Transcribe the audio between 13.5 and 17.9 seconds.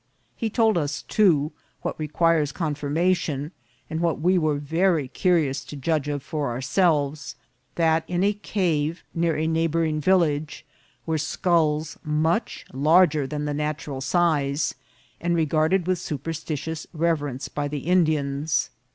natural size, and regarded with superstitious reverence by the